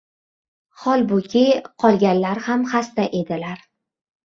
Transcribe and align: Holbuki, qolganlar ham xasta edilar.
Holbuki, 0.85 1.43
qolganlar 1.85 2.43
ham 2.49 2.67
xasta 2.73 3.09
edilar. 3.23 3.65